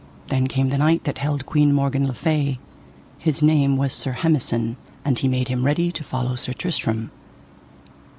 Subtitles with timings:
[0.29, 2.57] Then came the knight that held Queen Morgan le Fay,
[3.19, 7.11] his name was Sir Hemison, and he made him ready to follow Sir Tristram.